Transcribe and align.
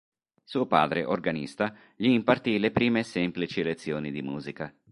Suo 0.43 0.65
padre, 0.65 1.05
organista, 1.05 1.75
gli 1.95 2.07
impartì 2.07 2.57
le 2.57 2.71
prime 2.71 3.03
semplici 3.03 3.61
lezioni 3.61 4.09
di 4.11 4.23
musica. 4.23 4.73